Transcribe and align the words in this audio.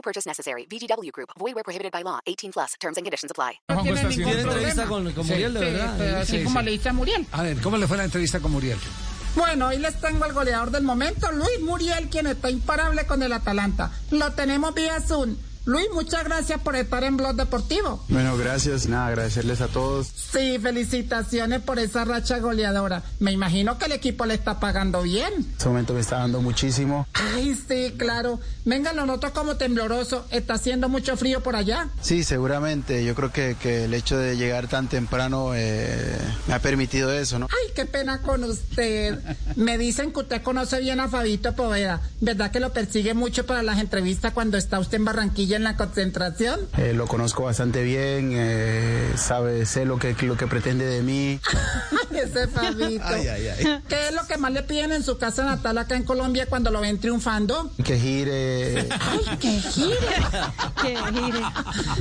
No 0.00 0.02
purchase 0.02 0.26
necessary. 0.26 0.64
VGW 0.66 1.10
Group. 1.12 1.28
Void 1.38 1.54
where 1.54 1.62
prohibited 1.62 1.92
by 1.92 2.02
law. 2.02 2.20
18 2.26 2.52
plus. 2.52 2.72
Terms 2.80 2.96
and 2.96 3.04
conditions 3.04 3.30
apply. 3.30 3.60
No 3.68 3.82
tiene 3.82 4.02
ningún 4.02 4.14
¿Tiene 4.24 4.40
entrevista 4.40 4.86
con, 4.86 5.12
con 5.12 5.24
Sí, 5.24 5.30
Muriel, 5.32 5.52
de 5.54 5.60
verdad? 5.60 6.20
así 6.22 6.38
Sí, 6.38 6.44
como 6.44 6.62
le 6.62 6.70
dice 6.70 6.88
a 6.88 6.92
Muriel. 6.94 7.26
A 7.32 7.42
ver, 7.42 7.60
¿cómo 7.60 7.76
le 7.76 7.86
fue 7.86 7.98
la 7.98 8.04
entrevista 8.04 8.40
con 8.40 8.50
Muriel? 8.52 8.78
Bueno, 9.36 9.66
hoy 9.68 9.76
les 9.78 10.00
tengo 10.00 10.24
al 10.24 10.32
goleador 10.32 10.70
del 10.70 10.84
momento, 10.84 11.30
Luis 11.32 11.60
Muriel, 11.60 12.08
quien 12.08 12.26
está 12.28 12.50
imparable 12.50 13.06
con 13.06 13.22
el 13.22 13.32
Atalanta. 13.34 13.92
Lo 14.10 14.32
tenemos 14.32 14.72
vía 14.74 15.00
Zoom. 15.02 15.36
Luis, 15.66 15.86
muchas 15.92 16.24
gracias 16.24 16.58
por 16.60 16.74
estar 16.74 17.04
en 17.04 17.18
Blog 17.18 17.34
Deportivo. 17.36 18.02
Bueno, 18.08 18.36
gracias, 18.38 18.86
nada, 18.88 19.08
agradecerles 19.08 19.60
a 19.60 19.68
todos. 19.68 20.06
Sí, 20.06 20.58
felicitaciones 20.58 21.60
por 21.60 21.78
esa 21.78 22.04
racha 22.06 22.38
goleadora. 22.38 23.02
Me 23.18 23.30
imagino 23.32 23.76
que 23.76 23.84
el 23.84 23.92
equipo 23.92 24.24
le 24.24 24.34
está 24.34 24.58
pagando 24.58 25.02
bien. 25.02 25.32
En 25.34 25.40
este 25.52 25.68
momento 25.68 25.92
me 25.92 26.00
está 26.00 26.18
dando 26.18 26.40
muchísimo. 26.40 27.06
Ay, 27.12 27.54
sí, 27.68 27.94
claro. 27.98 28.40
Venga, 28.64 28.94
lo 28.94 29.04
noto 29.04 29.32
como 29.34 29.56
tembloroso. 29.56 30.24
Está 30.30 30.54
haciendo 30.54 30.88
mucho 30.88 31.16
frío 31.18 31.42
por 31.42 31.56
allá. 31.56 31.88
Sí, 32.00 32.24
seguramente, 32.24 33.04
yo 33.04 33.14
creo 33.14 33.30
que, 33.30 33.56
que 33.60 33.84
el 33.84 33.92
hecho 33.92 34.16
de 34.16 34.38
llegar 34.38 34.66
tan 34.66 34.88
temprano 34.88 35.52
eh, 35.54 36.16
me 36.46 36.54
ha 36.54 36.60
permitido 36.60 37.12
eso, 37.12 37.38
¿no? 37.38 37.48
Ay, 37.50 37.72
qué 37.74 37.84
pena 37.84 38.22
con 38.22 38.44
usted. 38.44 39.18
Me 39.56 39.76
dicen 39.76 40.10
que 40.12 40.20
usted 40.20 40.42
conoce 40.42 40.80
bien 40.80 41.00
a 41.00 41.08
Fabito 41.08 41.54
Poveda. 41.54 42.00
¿Verdad 42.20 42.50
que 42.50 42.60
lo 42.60 42.72
persigue 42.72 43.12
mucho 43.12 43.44
para 43.44 43.62
las 43.62 43.78
entrevistas 43.78 44.32
cuando 44.32 44.56
está 44.56 44.78
usted 44.78 44.96
en 44.96 45.04
Barranquilla 45.04 45.49
en 45.54 45.64
la 45.64 45.76
concentración? 45.76 46.60
Eh, 46.76 46.92
lo 46.94 47.06
conozco 47.06 47.44
bastante 47.44 47.82
bien, 47.82 48.32
eh, 48.34 49.12
sabe, 49.16 49.66
sé 49.66 49.84
lo 49.84 49.98
que, 49.98 50.14
lo 50.22 50.36
que 50.36 50.46
pretende 50.46 50.86
de 50.86 51.02
mí. 51.02 51.40
Ay, 52.10 52.18
ese 52.24 52.48
Fabito. 52.48 53.04
¿Qué 53.88 54.08
es 54.08 54.14
lo 54.14 54.26
que 54.26 54.36
más 54.36 54.52
le 54.52 54.62
piden 54.62 54.92
en 54.92 55.02
su 55.02 55.18
casa 55.18 55.44
natal 55.44 55.78
acá 55.78 55.96
en 55.96 56.04
Colombia 56.04 56.46
cuando 56.46 56.70
lo 56.70 56.80
ven 56.80 56.98
triunfando? 56.98 57.70
Que 57.84 57.98
gire. 57.98 58.88
Ay, 58.90 59.36
que 59.38 59.60
gire. 59.60 59.96
que 60.82 60.96
gire. 60.96 61.42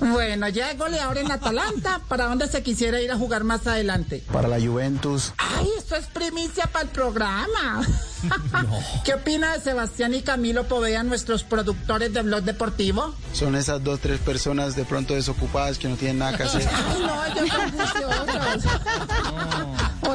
Bueno, 0.00 0.48
ya 0.48 0.70
es 0.70 0.78
goleador 0.78 1.18
en 1.18 1.30
Atalanta. 1.30 2.00
¿Para 2.08 2.26
dónde 2.26 2.48
se 2.48 2.62
quisiera 2.62 3.00
ir 3.00 3.10
a 3.10 3.16
jugar 3.16 3.44
más 3.44 3.66
adelante? 3.66 4.22
Para 4.32 4.48
la 4.48 4.60
Juventus, 4.60 5.32
Ay, 5.38 5.68
esto 5.78 5.96
es 5.96 6.06
primicia 6.06 6.66
para 6.66 6.84
el 6.84 6.90
programa. 6.90 7.82
¿Qué 9.04 9.14
opina 9.14 9.54
de 9.54 9.60
Sebastián 9.60 10.14
y 10.14 10.22
Camilo 10.22 10.64
Poveda, 10.64 11.02
nuestros 11.02 11.44
productores 11.44 12.12
de 12.12 12.22
Blog 12.22 12.42
Deportivo? 12.42 13.14
son 13.32 13.56
esas 13.56 13.82
dos, 13.82 14.00
tres 14.00 14.18
personas 14.18 14.76
de 14.76 14.84
pronto 14.84 15.14
desocupadas 15.14 15.78
que 15.78 15.88
no 15.88 15.96
tienen 15.96 16.18
nada 16.18 16.36
que 16.36 16.42
hacer. 16.42 16.68
Ay, 16.72 17.00
no, 17.00 17.24
ellos 17.24 17.48
son 17.48 17.70
juiciosos. 17.72 18.64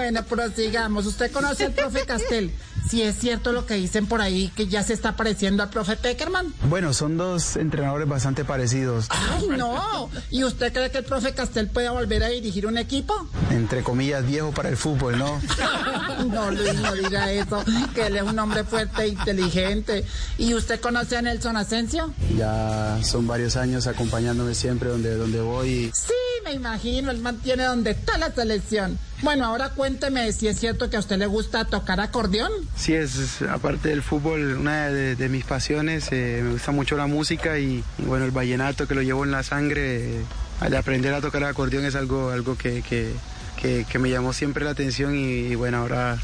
Bueno, 0.05 0.23
prosigamos. 0.23 1.07
¿Usted 1.07 1.31
conoce 1.31 1.65
al 1.65 1.71
profe 1.73 2.05
Castel? 2.05 2.51
Si 2.87 3.01
es 3.01 3.17
cierto 3.17 3.51
lo 3.51 3.65
que 3.65 3.73
dicen 3.73 4.05
por 4.05 4.21
ahí, 4.21 4.49
que 4.55 4.67
ya 4.67 4.83
se 4.83 4.93
está 4.93 5.15
pareciendo 5.15 5.63
al 5.63 5.71
profe 5.71 5.95
Peckerman. 5.95 6.53
Bueno, 6.69 6.93
son 6.93 7.17
dos 7.17 7.55
entrenadores 7.55 8.07
bastante 8.07 8.45
parecidos, 8.45 9.07
Ay, 9.09 9.47
no. 9.57 10.11
¿Y 10.29 10.43
usted 10.43 10.71
cree 10.71 10.91
que 10.91 10.99
el 10.99 11.03
profe 11.05 11.33
Castel 11.33 11.67
pueda 11.69 11.89
volver 11.89 12.23
a 12.23 12.27
dirigir 12.27 12.67
un 12.67 12.77
equipo? 12.77 13.27
entre 13.49 13.81
comillas, 13.81 14.23
viejo 14.27 14.51
para 14.51 14.69
el 14.69 14.77
fútbol, 14.77 15.17
¿no? 15.17 15.41
No, 16.27 16.51
Luis, 16.51 16.73
no 16.75 16.93
diga 16.93 17.31
eso, 17.31 17.63
que 17.95 18.05
él 18.07 18.17
es 18.17 18.23
un 18.23 18.37
hombre 18.37 18.63
fuerte 18.63 19.03
e 19.03 19.07
inteligente. 19.09 20.05
¿Y 20.37 20.53
usted 20.53 20.79
conoce 20.79 21.17
a 21.17 21.21
Nelson 21.23 21.57
Asensio? 21.57 22.13
Ya 22.37 22.99
son 23.03 23.25
varios 23.27 23.55
años 23.55 23.87
acompañándome 23.87 24.53
siempre 24.53 24.89
donde, 24.89 25.15
donde 25.15 25.41
voy. 25.41 25.67
y- 25.69 25.91
Sí, 25.93 26.13
me 26.45 26.53
imagino, 26.53 27.09
él 27.11 27.19
mantiene 27.19 27.63
donde 27.63 27.91
está 27.91 28.17
la 28.17 28.31
selección. 28.31 28.97
Bueno, 29.21 29.45
ahora 29.45 29.69
cuénteme 29.69 30.31
si 30.31 30.47
es 30.47 30.59
cierto 30.59 30.89
que 30.89 30.97
a 30.97 30.99
usted 30.99 31.17
le 31.17 31.25
gusta 31.25 31.65
tocar 31.65 31.99
acordeón. 31.99 32.51
Sí, 32.75 32.93
es, 32.93 33.41
aparte 33.41 33.89
del 33.89 34.03
fútbol 34.03 34.55
una 34.57 34.87
de, 34.89 35.15
de 35.15 35.29
mis 35.29 35.43
pasiones. 35.43 36.07
eh, 36.11 36.41
me 36.43 36.51
gusta 36.51 36.71
mucho 36.71 36.95
la 36.97 37.07
música 37.07 37.57
y, 37.57 37.83
y, 37.97 38.03
bueno, 38.03 38.25
el 38.25 38.31
vallenato 38.31 38.87
que 38.87 38.93
lo 38.95 39.01
llevo 39.01 39.23
en 39.25 39.31
la 39.31 39.41
sangre. 39.43 40.17
eh, 40.19 40.21
al 40.61 40.73
aprender 40.75 41.13
a 41.13 41.19
tocar 41.21 41.43
acordeón 41.43 41.83
es 41.85 41.95
algo, 41.95 42.29
algo 42.29 42.55
que, 42.57 42.81
que, 42.81 43.11
que- 43.59 43.85
que 43.91 43.99
me 43.99 44.09
llamó 44.09 44.31
siempre 44.31 44.63
la 44.63 44.71
atención 44.71 45.15
y, 45.15 45.47
y 45.47 45.55
bueno, 45.55 45.77
ahora 45.79 46.17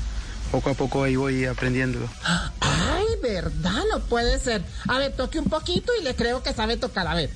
poco 0.52 0.70
a 0.70 0.74
poco 0.76 1.04
ahí 1.04 1.16
voy 1.16 1.46
aprendiéndolo. 1.46 2.08
Ay, 2.60 3.06
verdad, 3.24 3.84
no 3.92 4.00
puede 4.02 4.40
ser. 4.40 4.62
A 4.88 5.00
ver, 5.00 5.14
toque 5.14 5.40
un 5.40 5.46
poquito 5.50 5.92
y 6.00 6.04
le 6.04 6.16
creo 6.16 6.44
que 6.44 6.54
sabe 6.54 6.78
tocar. 6.78 7.08
A 7.08 7.16
ver. 7.16 7.30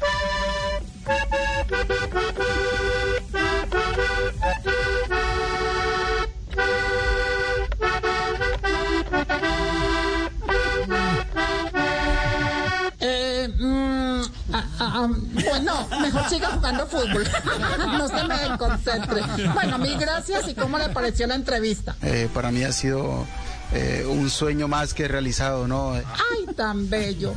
Ah, 14.95 15.07
bueno, 15.33 15.88
mejor 16.01 16.29
siga 16.29 16.50
jugando 16.50 16.88
fútbol. 16.88 17.23
no 17.97 18.07
se 18.07 18.23
me 18.23 18.38
desconcentre. 18.38 19.22
Bueno, 19.53 19.78
mil 19.78 19.97
gracias. 19.97 20.47
¿Y 20.47 20.56
cómo 20.56 20.78
le 20.78 20.89
pareció 20.89 21.28
la 21.28 21.35
entrevista? 21.35 21.95
Eh, 22.01 22.29
para 22.33 22.51
mí 22.51 22.63
ha 22.63 22.72
sido 22.72 23.25
eh, 23.73 24.06
un 24.07 24.29
sueño 24.29 24.67
más 24.67 24.94
que 24.94 25.07
realizado, 25.07 25.67
¿no? 25.67 25.94
Ay, 25.94 26.45
tan 26.56 26.89
bello. 26.89 27.33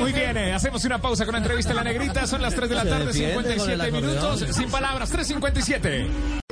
Muy 0.00 0.12
bien, 0.12 0.36
eh, 0.36 0.52
hacemos 0.52 0.84
una 0.84 1.00
pausa 1.00 1.24
con 1.24 1.32
la 1.32 1.38
entrevista 1.38 1.70
en 1.70 1.76
la 1.76 1.84
negrita. 1.84 2.26
Son 2.26 2.42
las 2.42 2.54
3 2.54 2.68
de 2.68 2.74
la 2.74 2.84
tarde, 2.84 3.06
defiende 3.06 3.34
con 3.34 3.70
el 3.70 3.80
57 3.80 3.82
acordeón. 3.82 4.38
minutos. 4.38 4.56
Sin 4.56 4.70
palabras, 4.70 5.12
3.57. 5.12 6.06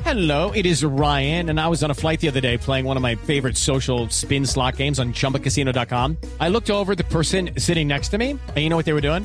Hello, 0.04 0.52
it 0.54 0.66
is 0.66 0.84
Ryan, 0.84 1.50
and 1.50 1.58
I 1.58 1.66
was 1.66 1.82
on 1.82 1.90
a 1.90 1.94
flight 1.94 2.20
the 2.20 2.28
other 2.28 2.40
day 2.40 2.56
playing 2.56 2.86
one 2.86 2.96
of 2.96 3.02
my 3.02 3.16
favorite 3.16 3.56
social 3.56 4.08
spin 4.08 4.46
slot 4.46 4.76
games 4.76 5.00
on 5.00 5.12
chumbacasino.com. 5.12 6.16
I 6.38 6.48
looked 6.48 6.70
over 6.70 6.92
at 6.92 6.98
the 6.98 7.04
person 7.04 7.50
sitting 7.58 7.88
next 7.88 8.10
to 8.10 8.18
me, 8.18 8.30
and 8.30 8.56
you 8.56 8.68
know 8.68 8.76
what 8.76 8.84
they 8.84 8.92
were 8.92 9.00
doing? 9.00 9.24